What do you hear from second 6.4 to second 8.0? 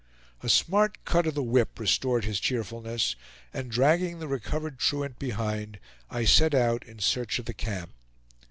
out in search of the camp.